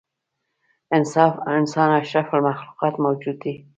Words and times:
انسان 1.53 1.89
اشرف 2.01 2.33
المخلوق 2.35 2.99
موجود 3.01 3.39
دی. 3.39 3.67